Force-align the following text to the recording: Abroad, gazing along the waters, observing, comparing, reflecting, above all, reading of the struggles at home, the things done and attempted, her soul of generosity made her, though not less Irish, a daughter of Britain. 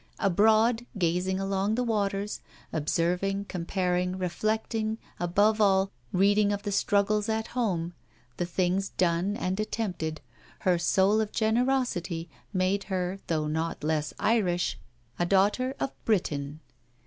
Abroad, 0.17 0.87
gazing 0.97 1.39
along 1.39 1.75
the 1.75 1.83
waters, 1.83 2.41
observing, 2.73 3.45
comparing, 3.45 4.17
reflecting, 4.17 4.97
above 5.19 5.61
all, 5.61 5.91
reading 6.11 6.51
of 6.51 6.63
the 6.63 6.71
struggles 6.71 7.29
at 7.29 7.49
home, 7.53 7.93
the 8.37 8.45
things 8.47 8.89
done 8.89 9.37
and 9.37 9.59
attempted, 9.59 10.19
her 10.61 10.79
soul 10.79 11.21
of 11.21 11.31
generosity 11.31 12.27
made 12.51 12.85
her, 12.85 13.19
though 13.27 13.45
not 13.45 13.83
less 13.83 14.11
Irish, 14.17 14.79
a 15.19 15.25
daughter 15.27 15.75
of 15.79 15.91
Britain. 16.03 16.61